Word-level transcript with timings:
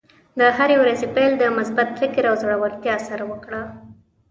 د 0.39 0.41
هرې 0.57 0.75
ورځې 0.81 1.07
پیل 1.15 1.31
د 1.37 1.43
مثبت 1.57 1.87
فکر 1.99 2.23
او 2.29 2.35
زړۀ 2.41 2.55
ورتیا 2.59 2.95
سره 3.07 3.23
وکړه. 3.31 3.61